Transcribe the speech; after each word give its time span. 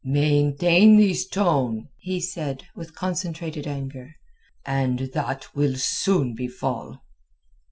"Maintain 0.03 0.97
this 0.97 1.27
tone," 1.27 1.87
he 1.99 2.19
said, 2.19 2.63
with 2.75 2.95
concentrated 2.95 3.67
anger, 3.67 4.15
"and 4.65 4.97
that 5.13 5.55
will 5.55 5.75
soon 5.75 6.33
befall." 6.33 7.03